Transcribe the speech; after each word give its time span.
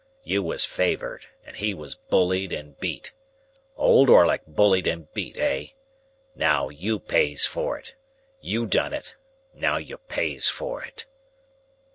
You 0.23 0.41
was 0.41 0.65
favoured, 0.65 1.27
and 1.45 1.55
he 1.55 1.75
was 1.75 1.93
bullied 1.93 2.51
and 2.51 2.75
beat. 2.79 3.13
Old 3.77 4.09
Orlick 4.09 4.41
bullied 4.47 4.87
and 4.87 5.13
beat, 5.13 5.37
eh? 5.37 5.65
Now 6.33 6.69
you 6.69 6.97
pays 6.97 7.45
for 7.45 7.77
it. 7.77 7.93
You 8.39 8.65
done 8.65 8.93
it; 8.93 9.13
now 9.53 9.77
you 9.77 9.97
pays 9.99 10.47
for 10.49 10.81
it." 10.81 11.05